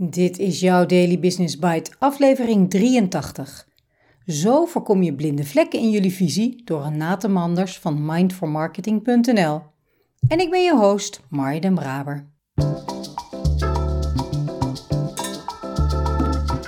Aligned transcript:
Dit 0.00 0.38
is 0.38 0.60
jouw 0.60 0.86
Daily 0.86 1.18
Business 1.18 1.58
Bite, 1.58 1.90
aflevering 1.98 2.70
83. 2.70 3.68
Zo 4.26 4.64
voorkom 4.64 5.02
je 5.02 5.14
blinde 5.14 5.44
vlekken 5.44 5.80
in 5.80 5.90
jullie 5.90 6.12
visie 6.12 6.62
door 6.64 6.82
Renate 6.82 7.28
Manders 7.28 7.78
van 7.78 8.06
mindformarketing.nl. 8.06 9.62
En 10.28 10.38
ik 10.38 10.50
ben 10.50 10.62
je 10.62 10.76
host, 10.76 11.20
Marja 11.28 11.60
den 11.60 11.74
Braber. 11.74 12.26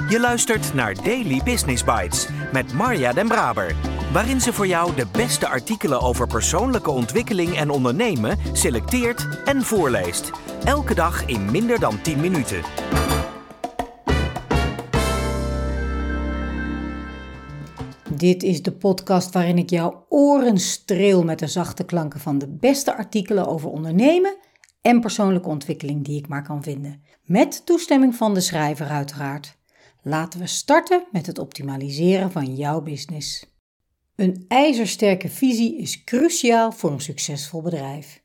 Je 0.09 0.21
luistert 0.21 0.75
naar 0.75 0.95
Daily 1.05 1.41
Business 1.45 1.85
Bites 1.85 2.29
met 2.53 2.73
Marja 2.73 3.13
den 3.13 3.29
Braber, 3.29 3.75
waarin 4.13 4.41
ze 4.41 4.53
voor 4.53 4.67
jou 4.67 4.95
de 4.95 5.07
beste 5.13 5.49
artikelen 5.49 6.01
over 6.01 6.27
persoonlijke 6.27 6.91
ontwikkeling 6.91 7.57
en 7.57 7.71
ondernemen 7.71 8.39
selecteert 8.53 9.43
en 9.45 9.63
voorleest. 9.63 10.31
Elke 10.65 10.95
dag 10.95 11.27
in 11.27 11.51
minder 11.51 11.81
dan 11.81 12.03
10 12.03 12.21
minuten. 12.21 12.63
Dit 18.21 18.43
is 18.43 18.63
de 18.63 18.73
podcast 18.73 19.33
waarin 19.33 19.59
ik 19.59 19.71
jouw 19.71 20.07
oren 20.09 20.59
streel 20.59 21.25
met 21.25 21.39
de 21.39 21.47
zachte 21.47 21.85
klanken 21.85 22.21
van 22.21 22.39
de 22.39 22.49
beste 22.49 22.97
artikelen 22.97 23.47
over 23.47 23.71
ondernemen 23.71 24.37
en 24.81 25.01
persoonlijke 25.01 25.49
ontwikkeling 25.49 26.05
die 26.05 26.19
ik 26.19 26.29
maar 26.29 26.43
kan 26.43 26.63
vinden. 26.63 27.03
Met 27.25 27.67
toestemming 27.67 28.15
van 28.15 28.35
de 28.35 28.41
schrijver 28.41 28.87
uiteraard. 28.87 29.59
Laten 30.03 30.41
we 30.41 30.47
starten 30.47 31.07
met 31.13 31.27
het 31.27 31.39
optimaliseren 31.39 32.33
van 32.33 32.55
jouw 32.55 32.81
business. 32.81 33.47
Een 34.17 34.45
ijzersterke 34.49 35.29
visie 35.29 35.79
is 35.79 36.05
cruciaal 36.05 36.73
voor 36.73 36.91
een 36.91 37.01
succesvol 37.01 37.63
bedrijf. 37.63 38.23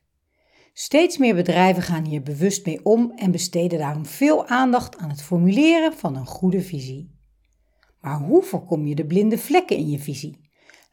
Steeds 0.72 1.18
meer 1.18 1.34
bedrijven 1.34 1.82
gaan 1.82 2.04
hier 2.04 2.22
bewust 2.22 2.66
mee 2.66 2.84
om 2.84 3.12
en 3.14 3.30
besteden 3.30 3.78
daarom 3.78 4.06
veel 4.06 4.46
aandacht 4.46 4.96
aan 4.96 5.10
het 5.10 5.22
formuleren 5.22 5.92
van 5.92 6.16
een 6.16 6.26
goede 6.26 6.60
visie. 6.60 7.15
Maar 8.06 8.18
hoe 8.18 8.42
voorkom 8.42 8.86
je 8.86 8.94
de 8.94 9.06
blinde 9.06 9.38
vlekken 9.38 9.76
in 9.76 9.90
je 9.90 9.98
visie? 9.98 10.40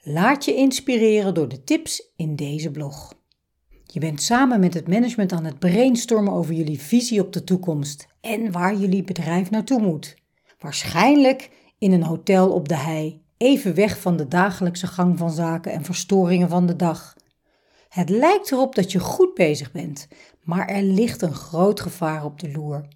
Laat 0.01 0.45
je 0.45 0.55
inspireren 0.55 1.33
door 1.33 1.47
de 1.47 1.63
tips 1.63 2.11
in 2.15 2.35
deze 2.35 2.71
blog. 2.71 3.13
Je 3.83 3.99
bent 3.99 4.21
samen 4.21 4.59
met 4.59 4.73
het 4.73 4.87
management 4.87 5.31
aan 5.31 5.45
het 5.45 5.59
brainstormen 5.59 6.33
over 6.33 6.53
jullie 6.53 6.79
visie 6.79 7.21
op 7.21 7.33
de 7.33 7.43
toekomst 7.43 8.07
en 8.21 8.51
waar 8.51 8.75
jullie 8.75 9.03
bedrijf 9.03 9.49
naartoe 9.49 9.81
moet. 9.81 10.15
Waarschijnlijk 10.59 11.49
in 11.77 11.91
een 11.91 12.03
hotel 12.03 12.51
op 12.51 12.67
de 12.67 12.77
hei, 12.77 13.21
even 13.37 13.75
weg 13.75 13.99
van 13.99 14.17
de 14.17 14.27
dagelijkse 14.27 14.87
gang 14.87 15.17
van 15.17 15.31
zaken 15.31 15.71
en 15.71 15.83
verstoringen 15.83 16.49
van 16.49 16.65
de 16.65 16.75
dag. 16.75 17.15
Het 17.89 18.09
lijkt 18.09 18.51
erop 18.51 18.75
dat 18.75 18.91
je 18.91 18.99
goed 18.99 19.33
bezig 19.33 19.71
bent, 19.71 20.07
maar 20.41 20.67
er 20.67 20.83
ligt 20.83 21.21
een 21.21 21.35
groot 21.35 21.79
gevaar 21.79 22.25
op 22.25 22.39
de 22.39 22.51
loer. 22.51 22.87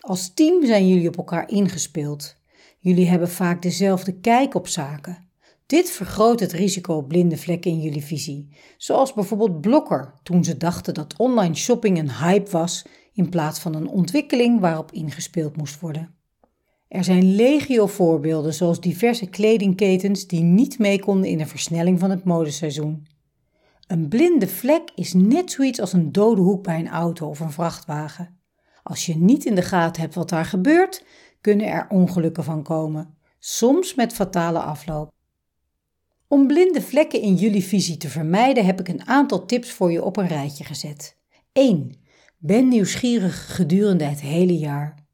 Als 0.00 0.34
team 0.34 0.66
zijn 0.66 0.88
jullie 0.88 1.08
op 1.08 1.16
elkaar 1.16 1.48
ingespeeld. 1.50 2.42
Jullie 2.84 3.08
hebben 3.08 3.28
vaak 3.28 3.62
dezelfde 3.62 4.12
kijk 4.12 4.54
op 4.54 4.68
zaken. 4.68 5.28
Dit 5.66 5.90
vergroot 5.90 6.40
het 6.40 6.52
risico 6.52 6.94
op 6.94 7.08
blinde 7.08 7.36
vlekken 7.36 7.70
in 7.70 7.80
jullie 7.80 8.04
visie, 8.04 8.48
zoals 8.76 9.12
bijvoorbeeld 9.12 9.60
Blokker 9.60 10.14
toen 10.22 10.44
ze 10.44 10.56
dachten 10.56 10.94
dat 10.94 11.14
online 11.16 11.54
shopping 11.54 11.98
een 11.98 12.12
hype 12.12 12.50
was 12.50 12.84
in 13.12 13.28
plaats 13.28 13.60
van 13.60 13.74
een 13.74 13.88
ontwikkeling 13.88 14.60
waarop 14.60 14.92
ingespeeld 14.92 15.56
moest 15.56 15.80
worden. 15.80 16.14
Er 16.88 17.04
zijn 17.04 17.34
legio 17.34 17.86
voorbeelden 17.86 18.54
zoals 18.54 18.80
diverse 18.80 19.26
kledingketens 19.26 20.26
die 20.26 20.42
niet 20.42 20.78
mee 20.78 21.00
konden 21.00 21.30
in 21.30 21.38
de 21.38 21.46
versnelling 21.46 22.00
van 22.00 22.10
het 22.10 22.24
modeseizoen. 22.24 23.06
Een 23.86 24.08
blinde 24.08 24.48
vlek 24.48 24.90
is 24.94 25.12
net 25.12 25.50
zoiets 25.50 25.80
als 25.80 25.92
een 25.92 26.12
dode 26.12 26.40
hoek 26.40 26.62
bij 26.62 26.78
een 26.78 26.88
auto 26.88 27.28
of 27.28 27.40
een 27.40 27.52
vrachtwagen. 27.52 28.38
Als 28.82 29.06
je 29.06 29.16
niet 29.16 29.44
in 29.44 29.54
de 29.54 29.62
gaten 29.62 30.02
hebt 30.02 30.14
wat 30.14 30.28
daar 30.28 30.44
gebeurt, 30.44 31.04
kunnen 31.44 31.66
er 31.66 31.86
ongelukken 31.88 32.44
van 32.44 32.62
komen, 32.62 33.14
soms 33.38 33.94
met 33.94 34.12
fatale 34.12 34.58
afloop. 34.58 35.12
Om 36.28 36.46
blinde 36.46 36.82
vlekken 36.82 37.20
in 37.20 37.34
jullie 37.34 37.64
visie 37.64 37.96
te 37.96 38.08
vermijden, 38.08 38.64
heb 38.64 38.80
ik 38.80 38.88
een 38.88 39.06
aantal 39.06 39.46
tips 39.46 39.70
voor 39.70 39.92
je 39.92 40.04
op 40.04 40.16
een 40.16 40.26
rijtje 40.26 40.64
gezet. 40.64 41.16
1. 41.52 41.92
Ben 42.38 42.68
nieuwsgierig 42.68 43.54
gedurende 43.54 44.04
het 44.04 44.20
hele 44.20 44.58
jaar. 44.58 45.06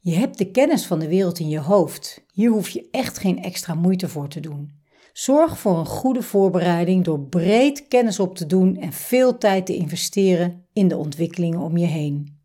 Je 0.00 0.14
hebt 0.14 0.38
de 0.38 0.50
kennis 0.50 0.86
van 0.86 0.98
de 0.98 1.08
wereld 1.08 1.38
in 1.38 1.48
je 1.48 1.60
hoofd. 1.60 2.24
Hier 2.32 2.50
hoef 2.50 2.68
je 2.68 2.88
echt 2.90 3.18
geen 3.18 3.42
extra 3.42 3.74
moeite 3.74 4.08
voor 4.08 4.28
te 4.28 4.40
doen. 4.40 4.70
Zorg 5.12 5.58
voor 5.58 5.78
een 5.78 5.86
goede 5.86 6.22
voorbereiding 6.22 7.04
door 7.04 7.20
breed 7.20 7.88
kennis 7.88 8.20
op 8.20 8.36
te 8.36 8.46
doen 8.46 8.76
en 8.76 8.92
veel 8.92 9.38
tijd 9.38 9.66
te 9.66 9.76
investeren 9.76 10.66
in 10.72 10.88
de 10.88 10.96
ontwikkelingen 10.96 11.60
om 11.60 11.76
je 11.76 11.86
heen. 11.86 12.42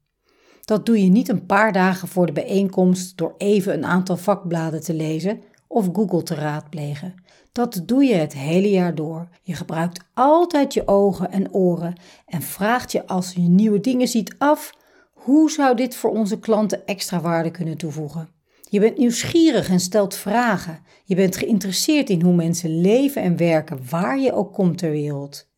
Dat 0.69 0.85
doe 0.85 1.03
je 1.03 1.09
niet 1.09 1.30
een 1.30 1.46
paar 1.46 1.74
dagen 1.74 2.07
voor 2.07 2.25
de 2.25 2.31
bijeenkomst 2.31 3.18
door 3.18 3.34
even 3.38 3.74
een 3.74 3.85
aantal 3.85 4.18
vakbladen 4.18 4.81
te 4.81 4.94
lezen 4.94 5.41
of 5.68 5.90
Google 5.94 6.24
te 6.24 6.35
raadplegen. 6.35 7.13
Dat 7.52 7.81
doe 7.85 8.03
je 8.03 8.13
het 8.13 8.34
hele 8.34 8.69
jaar 8.69 8.96
door. 8.96 9.30
Je 9.41 9.53
gebruikt 9.53 10.03
altijd 10.13 10.74
je 10.74 10.88
ogen 10.88 11.31
en 11.31 11.53
oren 11.53 11.96
en 12.25 12.41
vraagt 12.41 12.91
je 12.91 13.07
als 13.07 13.34
je 13.34 13.41
nieuwe 13.41 13.80
dingen 13.80 14.07
ziet 14.07 14.35
af: 14.38 14.74
hoe 15.13 15.52
zou 15.52 15.75
dit 15.75 15.96
voor 15.96 16.12
onze 16.12 16.40
klanten 16.40 16.86
extra 16.86 17.22
waarde 17.22 17.51
kunnen 17.51 17.78
toevoegen? 17.78 18.30
Je 18.69 18.80
bent 18.80 18.97
nieuwsgierig 18.97 19.69
en 19.69 19.80
stelt 19.80 20.16
vragen. 20.16 20.80
Je 21.06 21.16
bent 21.16 21.36
geïnteresseerd 21.36 22.09
in 22.09 22.22
hoe 22.22 22.36
mensen 22.36 22.81
leven 22.81 23.22
en 23.22 23.38
werken, 23.38 23.80
waar 23.90 24.19
je 24.19 24.34
ook 24.34 24.53
komt 24.53 24.78
ter 24.78 24.91
wereld. 24.91 25.48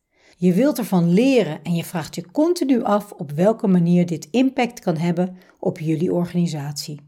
Je 0.42 0.54
wilt 0.54 0.78
ervan 0.78 1.14
leren 1.14 1.64
en 1.64 1.76
je 1.76 1.84
vraagt 1.84 2.16
je 2.16 2.32
continu 2.32 2.84
af 2.84 3.12
op 3.12 3.32
welke 3.32 3.68
manier 3.68 4.06
dit 4.06 4.28
impact 4.32 4.80
kan 4.80 4.98
hebben 4.98 5.38
op 5.60 5.80
jullie 5.80 6.14
organisatie. 6.14 7.00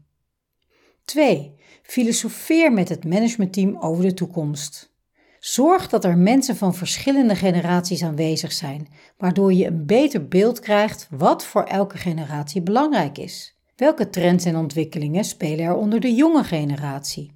2. 1.04 1.54
Filosofeer 1.82 2.72
met 2.72 2.88
het 2.88 3.04
managementteam 3.04 3.76
over 3.76 4.04
de 4.04 4.14
toekomst. 4.14 4.94
Zorg 5.38 5.88
dat 5.88 6.04
er 6.04 6.18
mensen 6.18 6.56
van 6.56 6.74
verschillende 6.74 7.34
generaties 7.34 8.02
aanwezig 8.02 8.52
zijn, 8.52 8.88
waardoor 9.16 9.52
je 9.52 9.66
een 9.66 9.86
beter 9.86 10.28
beeld 10.28 10.60
krijgt 10.60 11.08
wat 11.10 11.44
voor 11.44 11.64
elke 11.64 11.96
generatie 11.96 12.62
belangrijk 12.62 13.18
is. 13.18 13.58
Welke 13.76 14.10
trends 14.10 14.44
en 14.44 14.56
ontwikkelingen 14.56 15.24
spelen 15.24 15.64
er 15.64 15.74
onder 15.74 16.00
de 16.00 16.14
jonge 16.14 16.44
generatie? 16.44 17.32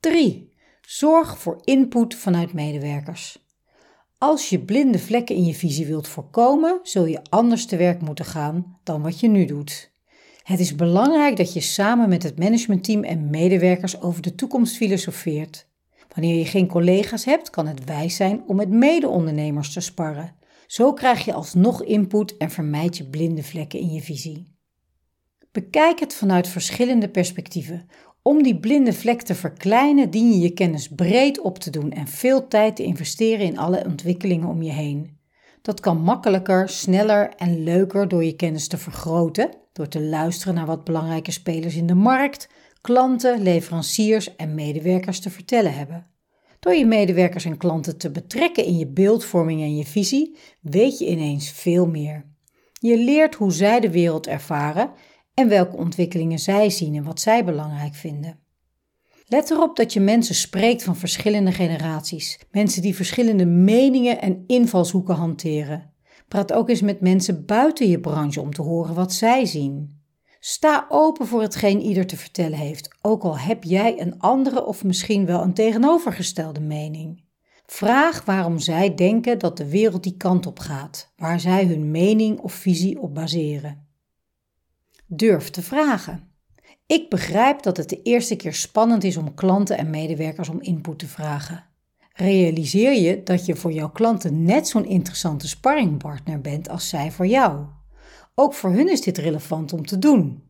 3. 0.00 0.52
Zorg 0.80 1.38
voor 1.38 1.60
input 1.64 2.14
vanuit 2.14 2.52
medewerkers. 2.52 3.45
Als 4.18 4.48
je 4.48 4.60
blinde 4.60 4.98
vlekken 4.98 5.36
in 5.36 5.44
je 5.44 5.54
visie 5.54 5.86
wilt 5.86 6.08
voorkomen, 6.08 6.80
zul 6.82 7.04
je 7.04 7.20
anders 7.28 7.66
te 7.66 7.76
werk 7.76 8.00
moeten 8.00 8.24
gaan 8.24 8.78
dan 8.82 9.02
wat 9.02 9.20
je 9.20 9.28
nu 9.28 9.44
doet. 9.44 9.90
Het 10.42 10.60
is 10.60 10.74
belangrijk 10.74 11.36
dat 11.36 11.52
je 11.52 11.60
samen 11.60 12.08
met 12.08 12.22
het 12.22 12.38
managementteam 12.38 13.04
en 13.04 13.30
medewerkers 13.30 14.00
over 14.00 14.22
de 14.22 14.34
toekomst 14.34 14.76
filosofeert. 14.76 15.68
Wanneer 16.14 16.38
je 16.38 16.44
geen 16.44 16.66
collega's 16.66 17.24
hebt, 17.24 17.50
kan 17.50 17.66
het 17.66 17.84
wijs 17.84 18.16
zijn 18.16 18.42
om 18.46 18.56
met 18.56 18.68
mede-ondernemers 18.68 19.72
te 19.72 19.80
sparren. 19.80 20.34
Zo 20.66 20.92
krijg 20.92 21.24
je 21.24 21.32
alsnog 21.32 21.82
input 21.82 22.36
en 22.36 22.50
vermijd 22.50 22.96
je 22.96 23.08
blinde 23.08 23.42
vlekken 23.42 23.78
in 23.78 23.92
je 23.92 24.02
visie. 24.02 24.54
Bekijk 25.52 26.00
het 26.00 26.14
vanuit 26.14 26.48
verschillende 26.48 27.08
perspectieven. 27.08 27.88
Om 28.26 28.42
die 28.42 28.58
blinde 28.58 28.92
vlek 28.92 29.22
te 29.22 29.34
verkleinen, 29.34 30.10
dien 30.10 30.32
je 30.32 30.38
je 30.38 30.50
kennis 30.50 30.88
breed 30.88 31.40
op 31.40 31.58
te 31.58 31.70
doen 31.70 31.90
en 31.90 32.06
veel 32.06 32.48
tijd 32.48 32.76
te 32.76 32.82
investeren 32.82 33.46
in 33.46 33.58
alle 33.58 33.84
ontwikkelingen 33.84 34.48
om 34.48 34.62
je 34.62 34.72
heen. 34.72 35.18
Dat 35.62 35.80
kan 35.80 36.00
makkelijker, 36.00 36.68
sneller 36.68 37.32
en 37.36 37.62
leuker 37.64 38.08
door 38.08 38.24
je 38.24 38.36
kennis 38.36 38.68
te 38.68 38.76
vergroten, 38.76 39.50
door 39.72 39.88
te 39.88 40.02
luisteren 40.02 40.54
naar 40.54 40.66
wat 40.66 40.84
belangrijke 40.84 41.30
spelers 41.30 41.76
in 41.76 41.86
de 41.86 41.94
markt, 41.94 42.48
klanten, 42.80 43.42
leveranciers 43.42 44.36
en 44.36 44.54
medewerkers 44.54 45.20
te 45.20 45.30
vertellen 45.30 45.74
hebben. 45.74 46.06
Door 46.60 46.74
je 46.74 46.86
medewerkers 46.86 47.44
en 47.44 47.56
klanten 47.56 47.98
te 47.98 48.10
betrekken 48.10 48.64
in 48.64 48.78
je 48.78 48.86
beeldvorming 48.86 49.60
en 49.60 49.76
je 49.76 49.84
visie, 49.84 50.36
weet 50.60 50.98
je 50.98 51.06
ineens 51.06 51.50
veel 51.50 51.86
meer. 51.86 52.24
Je 52.72 52.98
leert 52.98 53.34
hoe 53.34 53.52
zij 53.52 53.80
de 53.80 53.90
wereld 53.90 54.26
ervaren 54.26 54.90
en 55.36 55.48
welke 55.48 55.76
ontwikkelingen 55.76 56.38
zij 56.38 56.70
zien 56.70 56.94
en 56.94 57.04
wat 57.04 57.20
zij 57.20 57.44
belangrijk 57.44 57.94
vinden. 57.94 58.38
Let 59.26 59.50
erop 59.50 59.76
dat 59.76 59.92
je 59.92 60.00
mensen 60.00 60.34
spreekt 60.34 60.82
van 60.82 60.96
verschillende 60.96 61.52
generaties, 61.52 62.38
mensen 62.50 62.82
die 62.82 62.94
verschillende 62.94 63.46
meningen 63.46 64.20
en 64.20 64.44
invalshoeken 64.46 65.14
hanteren. 65.14 65.92
Praat 66.28 66.52
ook 66.52 66.68
eens 66.68 66.80
met 66.80 67.00
mensen 67.00 67.44
buiten 67.44 67.88
je 67.88 68.00
branche 68.00 68.40
om 68.40 68.52
te 68.52 68.62
horen 68.62 68.94
wat 68.94 69.12
zij 69.12 69.44
zien. 69.44 70.00
Sta 70.40 70.86
open 70.88 71.26
voor 71.26 71.42
hetgeen 71.42 71.80
ieder 71.80 72.06
te 72.06 72.16
vertellen 72.16 72.58
heeft, 72.58 72.96
ook 73.02 73.22
al 73.22 73.38
heb 73.38 73.64
jij 73.64 74.00
een 74.00 74.18
andere 74.18 74.64
of 74.64 74.84
misschien 74.84 75.26
wel 75.26 75.42
een 75.42 75.54
tegenovergestelde 75.54 76.60
mening. 76.60 77.24
Vraag 77.66 78.24
waarom 78.24 78.58
zij 78.58 78.94
denken 78.94 79.38
dat 79.38 79.56
de 79.56 79.68
wereld 79.68 80.02
die 80.02 80.16
kant 80.16 80.46
op 80.46 80.58
gaat, 80.58 81.12
waar 81.16 81.40
zij 81.40 81.64
hun 81.64 81.90
mening 81.90 82.38
of 82.38 82.52
visie 82.52 83.00
op 83.00 83.14
baseren. 83.14 83.85
Durf 85.08 85.50
te 85.50 85.62
vragen. 85.62 86.30
Ik 86.86 87.10
begrijp 87.10 87.62
dat 87.62 87.76
het 87.76 87.88
de 87.88 88.02
eerste 88.02 88.36
keer 88.36 88.54
spannend 88.54 89.04
is 89.04 89.16
om 89.16 89.34
klanten 89.34 89.78
en 89.78 89.90
medewerkers 89.90 90.48
om 90.48 90.60
input 90.60 90.98
te 90.98 91.06
vragen. 91.06 91.64
Realiseer 92.12 92.92
je 92.92 93.22
dat 93.22 93.46
je 93.46 93.56
voor 93.56 93.72
jouw 93.72 93.90
klanten 93.90 94.42
net 94.42 94.68
zo'n 94.68 94.86
interessante 94.86 95.48
sparringpartner 95.48 96.40
bent 96.40 96.68
als 96.68 96.88
zij 96.88 97.10
voor 97.10 97.26
jou. 97.26 97.66
Ook 98.34 98.54
voor 98.54 98.70
hun 98.70 98.88
is 98.90 99.00
dit 99.00 99.18
relevant 99.18 99.72
om 99.72 99.86
te 99.86 99.98
doen. 99.98 100.42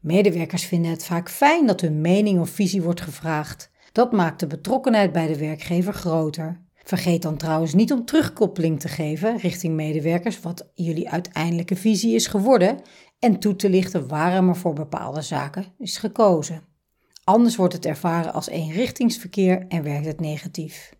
Medewerkers 0.00 0.64
vinden 0.64 0.90
het 0.90 1.04
vaak 1.04 1.30
fijn 1.30 1.66
dat 1.66 1.80
hun 1.80 2.00
mening 2.00 2.40
of 2.40 2.50
visie 2.50 2.82
wordt 2.82 3.00
gevraagd. 3.00 3.70
Dat 3.92 4.12
maakt 4.12 4.40
de 4.40 4.46
betrokkenheid 4.46 5.12
bij 5.12 5.26
de 5.26 5.38
werkgever 5.38 5.92
groter. 5.92 6.66
Vergeet 6.88 7.22
dan 7.22 7.36
trouwens 7.36 7.74
niet 7.74 7.92
om 7.92 8.04
terugkoppeling 8.04 8.80
te 8.80 8.88
geven 8.88 9.38
richting 9.38 9.74
medewerkers 9.74 10.40
wat 10.40 10.70
jullie 10.74 11.10
uiteindelijke 11.10 11.76
visie 11.76 12.14
is 12.14 12.26
geworden 12.26 12.80
en 13.18 13.38
toe 13.38 13.56
te 13.56 13.70
lichten 13.70 14.08
waarom 14.08 14.48
er 14.48 14.56
voor 14.56 14.72
bepaalde 14.72 15.22
zaken 15.22 15.66
is 15.78 15.96
gekozen. 15.96 16.62
Anders 17.24 17.56
wordt 17.56 17.74
het 17.74 17.86
ervaren 17.86 18.32
als 18.32 18.48
eenrichtingsverkeer 18.48 19.66
en 19.68 19.82
werkt 19.82 20.06
het 20.06 20.20
negatief. 20.20 20.92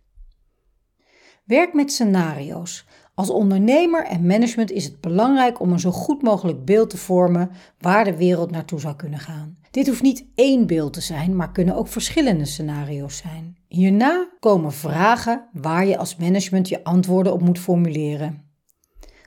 Werk 1.43 1.73
met 1.73 1.91
scenario's. 1.91 2.85
Als 3.19 3.29
ondernemer 3.29 4.05
en 4.05 4.25
management 4.25 4.71
is 4.71 4.83
het 4.83 5.01
belangrijk 5.01 5.59
om 5.59 5.71
een 5.71 5.79
zo 5.79 5.91
goed 5.91 6.21
mogelijk 6.21 6.65
beeld 6.65 6.89
te 6.89 6.97
vormen 6.97 7.51
waar 7.79 8.03
de 8.03 8.17
wereld 8.17 8.51
naartoe 8.51 8.79
zou 8.79 8.95
kunnen 8.95 9.19
gaan. 9.19 9.57
Dit 9.71 9.87
hoeft 9.87 10.01
niet 10.01 10.25
één 10.35 10.67
beeld 10.67 10.93
te 10.93 11.01
zijn, 11.01 11.35
maar 11.35 11.51
kunnen 11.51 11.75
ook 11.75 11.87
verschillende 11.87 12.45
scenario's 12.45 13.17
zijn. 13.17 13.57
Hierna 13.67 14.29
komen 14.39 14.71
vragen 14.71 15.49
waar 15.53 15.85
je 15.85 15.97
als 15.97 16.15
management 16.15 16.69
je 16.69 16.83
antwoorden 16.83 17.33
op 17.33 17.41
moet 17.41 17.59
formuleren. 17.59 18.51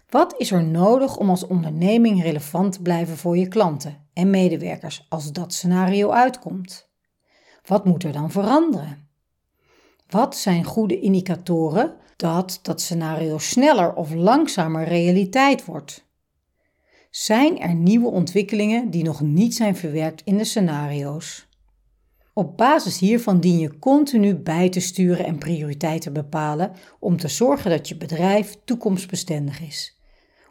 Wat 0.08 0.34
is 0.38 0.50
er 0.50 0.64
nodig 0.64 1.16
om 1.16 1.30
als 1.30 1.46
onderneming 1.46 2.22
relevant 2.22 2.72
te 2.72 2.82
blijven 2.82 3.16
voor 3.16 3.36
je 3.36 3.48
klanten 3.48 4.08
en 4.12 4.30
medewerkers 4.30 5.06
als 5.08 5.32
dat 5.32 5.52
scenario 5.52 6.10
uitkomt? 6.10 6.90
Wat 7.66 7.84
moet 7.84 8.04
er 8.04 8.12
dan 8.12 8.30
veranderen? 8.30 9.08
Wat 10.08 10.36
zijn 10.36 10.64
goede 10.64 11.00
indicatoren 11.00 12.00
dat 12.22 12.58
dat 12.62 12.80
scenario 12.80 13.38
sneller 13.38 13.94
of 13.94 14.14
langzamer 14.14 14.84
realiteit 14.84 15.64
wordt? 15.64 16.04
Zijn 17.10 17.60
er 17.60 17.74
nieuwe 17.74 18.10
ontwikkelingen 18.10 18.90
die 18.90 19.04
nog 19.04 19.20
niet 19.20 19.54
zijn 19.54 19.76
verwerkt 19.76 20.22
in 20.24 20.36
de 20.36 20.44
scenario's? 20.44 21.48
Op 22.32 22.56
basis 22.56 22.98
hiervan 22.98 23.40
dien 23.40 23.58
je 23.58 23.78
continu 23.78 24.34
bij 24.34 24.68
te 24.68 24.80
sturen 24.80 25.26
en 25.26 25.38
prioriteiten 25.38 26.12
bepalen 26.12 26.72
om 26.98 27.16
te 27.16 27.28
zorgen 27.28 27.70
dat 27.70 27.88
je 27.88 27.96
bedrijf 27.96 28.56
toekomstbestendig 28.64 29.60
is. 29.60 29.98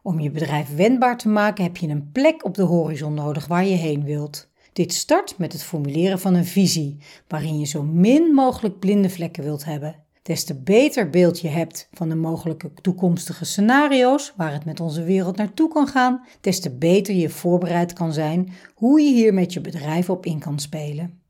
Om 0.04 0.20
je 0.20 0.32
bedrijf 0.32 0.76
wendbaar 0.76 1.18
te 1.18 1.30
maken 1.30 1.64
heb 1.64 1.78
je 1.78 1.88
een 1.88 2.12
plek 2.12 2.46
op 2.46 2.56
de 2.56 2.64
horizon 2.64 3.14
nodig 3.14 3.48
waar 3.48 3.66
je 3.66 3.76
heen 3.76 4.04
wilt. 4.04 4.50
Dit 4.74 4.94
start 4.94 5.38
met 5.38 5.54
het 5.54 5.64
formuleren 5.64 6.20
van 6.20 6.34
een 6.34 6.46
visie, 6.46 6.98
waarin 7.28 7.60
je 7.60 7.66
zo 7.66 7.84
min 7.84 8.34
mogelijk 8.34 8.80
blinde 8.80 9.10
vlekken 9.10 9.44
wilt 9.44 9.66
hebben. 9.66 10.01
Des 10.22 10.44
te 10.44 10.56
beter 10.56 11.10
beeld 11.10 11.40
je 11.40 11.48
hebt 11.48 11.88
van 11.92 12.10
de 12.10 12.16
mogelijke 12.16 12.72
toekomstige 12.82 13.46
scenario's 13.46 14.34
waar 14.36 14.54
het 14.54 14.66
met 14.66 14.80
onze 14.80 15.04
wereld 15.04 15.38
naartoe 15.38 15.70
kan 15.70 15.88
gaan, 15.88 16.26
des 16.42 16.60
te 16.60 16.76
beter 16.76 17.16
je 17.16 17.30
voorbereid 17.30 17.94
kan 17.94 18.14
zijn 18.14 18.54
hoe 18.76 19.02
je 19.02 19.14
hier 19.14 19.34
met 19.34 19.54
je 19.54 19.62
bedrijf 19.62 20.10
op 20.10 20.26
in 20.26 20.40
kan 20.40 20.60
spelen. 20.60 21.22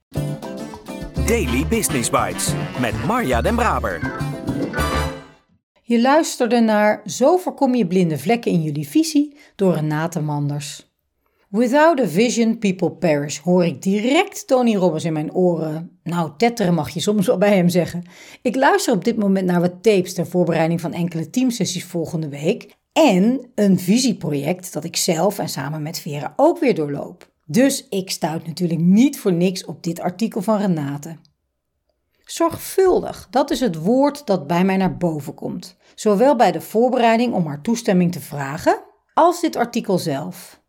Daily 1.25 1.67
Business 1.67 2.09
Bites 2.09 2.53
met 2.79 3.05
Marja 3.05 3.41
Den 3.41 3.55
Braber. 3.55 4.17
Je 5.81 6.01
luisterde 6.01 6.59
naar 6.59 7.01
Zo 7.05 7.37
voorkom 7.37 7.75
je 7.75 7.87
blinde 7.87 8.17
vlekken 8.17 8.51
in 8.51 8.61
jullie 8.61 8.87
visie 8.87 9.37
door 9.55 9.73
Renate 9.73 10.21
Manders. 10.21 10.90
Without 11.51 11.99
a 11.99 12.07
vision, 12.07 12.57
people 12.57 12.91
perish, 12.91 13.39
hoor 13.39 13.65
ik 13.65 13.81
direct 13.81 14.47
Tony 14.47 14.75
Robbins 14.75 15.03
in 15.03 15.13
mijn 15.13 15.33
oren. 15.33 15.99
Nou, 16.03 16.31
tetteren 16.37 16.73
mag 16.73 16.89
je 16.89 16.99
soms 16.99 17.27
wel 17.27 17.37
bij 17.37 17.55
hem 17.55 17.69
zeggen. 17.69 18.03
Ik 18.41 18.55
luister 18.55 18.93
op 18.93 19.03
dit 19.03 19.17
moment 19.17 19.45
naar 19.45 19.59
wat 19.59 19.83
tapes 19.83 20.13
ter 20.13 20.27
voorbereiding 20.27 20.81
van 20.81 20.93
enkele 20.93 21.29
teamsessies 21.29 21.85
volgende 21.85 22.29
week. 22.29 22.75
En 22.93 23.51
een 23.55 23.79
visieproject 23.79 24.73
dat 24.73 24.83
ik 24.83 24.95
zelf 24.95 25.39
en 25.39 25.49
samen 25.49 25.81
met 25.81 25.99
Vera 25.99 26.33
ook 26.35 26.59
weer 26.59 26.75
doorloop. 26.75 27.31
Dus 27.45 27.87
ik 27.89 28.09
stuit 28.09 28.47
natuurlijk 28.47 28.79
niet 28.79 29.19
voor 29.19 29.33
niks 29.33 29.65
op 29.65 29.83
dit 29.83 29.99
artikel 29.99 30.41
van 30.41 30.57
Renate. 30.57 31.17
Zorgvuldig, 32.25 33.27
dat 33.29 33.51
is 33.51 33.59
het 33.59 33.75
woord 33.75 34.25
dat 34.25 34.47
bij 34.47 34.63
mij 34.63 34.77
naar 34.77 34.97
boven 34.97 35.33
komt. 35.33 35.77
Zowel 35.95 36.35
bij 36.35 36.51
de 36.51 36.61
voorbereiding 36.61 37.33
om 37.33 37.45
haar 37.45 37.61
toestemming 37.61 38.11
te 38.11 38.21
vragen, 38.21 38.83
als 39.13 39.41
dit 39.41 39.55
artikel 39.55 39.97
zelf. 39.97 40.60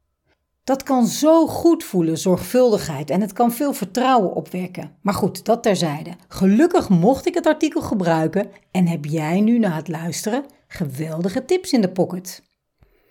Dat 0.64 0.82
kan 0.82 1.06
zo 1.06 1.46
goed 1.46 1.84
voelen, 1.84 2.18
zorgvuldigheid, 2.18 3.10
en 3.10 3.20
het 3.20 3.32
kan 3.32 3.52
veel 3.52 3.72
vertrouwen 3.72 4.34
opwekken. 4.34 4.96
Maar 5.00 5.14
goed, 5.14 5.44
dat 5.44 5.62
terzijde. 5.62 6.10
Gelukkig 6.28 6.88
mocht 6.88 7.26
ik 7.26 7.34
het 7.34 7.46
artikel 7.46 7.80
gebruiken 7.80 8.50
en 8.70 8.86
heb 8.86 9.04
jij 9.04 9.40
nu 9.40 9.58
na 9.58 9.70
het 9.70 9.88
luisteren 9.88 10.44
geweldige 10.68 11.44
tips 11.44 11.72
in 11.72 11.80
de 11.80 11.88
pocket. 11.88 12.42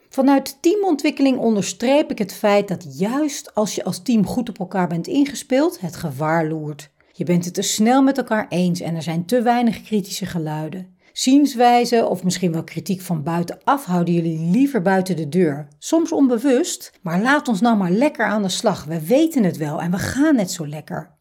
Vanuit 0.09 0.57
teamontwikkeling 0.61 1.37
onderstreep 1.37 2.11
ik 2.11 2.17
het 2.17 2.33
feit 2.33 2.67
dat 2.67 2.99
juist 2.99 3.55
als 3.55 3.75
je 3.75 3.83
als 3.83 4.01
team 4.01 4.25
goed 4.25 4.49
op 4.49 4.59
elkaar 4.59 4.87
bent 4.87 5.07
ingespeeld, 5.07 5.79
het 5.79 5.95
gevaar 5.95 6.47
loert. 6.47 6.89
Je 7.11 7.23
bent 7.23 7.45
het 7.45 7.53
te 7.53 7.61
snel 7.61 8.01
met 8.01 8.17
elkaar 8.17 8.45
eens 8.49 8.79
en 8.79 8.95
er 8.95 9.01
zijn 9.01 9.25
te 9.25 9.41
weinig 9.41 9.81
kritische 9.81 10.25
geluiden. 10.25 10.95
Zienswijze 11.13 12.05
of 12.05 12.23
misschien 12.23 12.51
wel 12.51 12.63
kritiek 12.63 13.01
van 13.01 13.23
buitenaf 13.23 13.85
houden 13.85 14.13
jullie 14.13 14.39
liever 14.51 14.81
buiten 14.81 15.15
de 15.15 15.29
deur. 15.29 15.67
Soms 15.79 16.11
onbewust, 16.11 16.91
maar 17.01 17.21
laat 17.21 17.47
ons 17.47 17.61
nou 17.61 17.77
maar 17.77 17.91
lekker 17.91 18.25
aan 18.25 18.41
de 18.41 18.49
slag. 18.49 18.83
We 18.83 19.05
weten 19.05 19.43
het 19.43 19.57
wel 19.57 19.81
en 19.81 19.91
we 19.91 19.97
gaan 19.97 20.35
net 20.35 20.51
zo 20.51 20.67
lekker. 20.67 21.11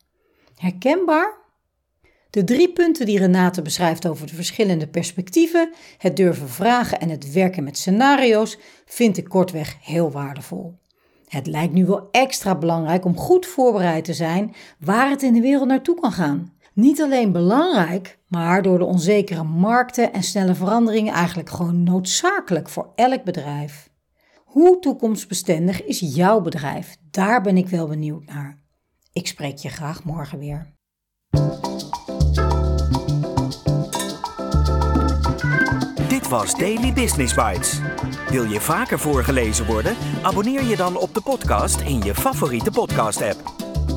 Herkenbaar? 0.54 1.38
De 2.30 2.44
drie 2.44 2.72
punten 2.72 3.06
die 3.06 3.18
Renate 3.18 3.62
beschrijft 3.62 4.06
over 4.06 4.26
de 4.26 4.34
verschillende 4.34 4.88
perspectieven, 4.88 5.72
het 5.98 6.16
durven 6.16 6.48
vragen 6.48 7.00
en 7.00 7.08
het 7.08 7.32
werken 7.32 7.64
met 7.64 7.78
scenario's, 7.78 8.58
vind 8.86 9.16
ik 9.16 9.28
kortweg 9.28 9.76
heel 9.80 10.10
waardevol. 10.10 10.78
Het 11.28 11.46
lijkt 11.46 11.72
nu 11.72 11.86
wel 11.86 12.08
extra 12.10 12.54
belangrijk 12.54 13.04
om 13.04 13.16
goed 13.16 13.46
voorbereid 13.46 14.04
te 14.04 14.14
zijn 14.14 14.54
waar 14.78 15.10
het 15.10 15.22
in 15.22 15.32
de 15.32 15.40
wereld 15.40 15.68
naartoe 15.68 16.00
kan 16.00 16.12
gaan. 16.12 16.52
Niet 16.80 17.02
alleen 17.02 17.32
belangrijk, 17.32 18.18
maar 18.28 18.62
door 18.62 18.78
de 18.78 18.84
onzekere 18.84 19.42
markten 19.42 20.12
en 20.12 20.22
snelle 20.22 20.54
veranderingen 20.54 21.14
eigenlijk 21.14 21.50
gewoon 21.50 21.82
noodzakelijk 21.82 22.68
voor 22.68 22.92
elk 22.94 23.24
bedrijf. 23.24 23.90
Hoe 24.44 24.78
toekomstbestendig 24.78 25.84
is 25.84 25.98
jouw 26.14 26.40
bedrijf? 26.40 26.96
Daar 27.10 27.42
ben 27.42 27.56
ik 27.56 27.68
wel 27.68 27.86
benieuwd 27.86 28.24
naar. 28.26 28.58
Ik 29.12 29.26
spreek 29.26 29.56
je 29.56 29.68
graag 29.68 30.04
morgen 30.04 30.38
weer. 30.38 30.74
Dit 36.08 36.28
was 36.28 36.54
Daily 36.54 36.92
Business 36.92 37.34
Bites. 37.34 37.80
Wil 38.30 38.44
je 38.44 38.60
vaker 38.60 38.98
voorgelezen 38.98 39.66
worden? 39.66 39.96
Abonneer 40.22 40.64
je 40.64 40.76
dan 40.76 40.98
op 40.98 41.14
de 41.14 41.20
podcast 41.20 41.80
in 41.80 42.02
je 42.02 42.14
favoriete 42.14 42.70
podcast-app. 42.70 43.69